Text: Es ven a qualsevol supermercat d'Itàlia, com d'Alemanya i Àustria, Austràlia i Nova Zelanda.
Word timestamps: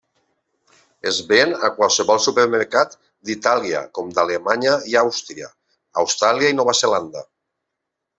Es 1.09 1.17
ven 1.31 1.51
a 1.67 1.69
qualsevol 1.73 2.21
supermercat 2.23 2.95
d'Itàlia, 3.29 3.81
com 3.97 4.09
d'Alemanya 4.15 4.73
i 4.93 4.97
Àustria, 5.03 5.51
Austràlia 6.05 6.51
i 6.55 6.57
Nova 6.61 6.75
Zelanda. 6.81 7.23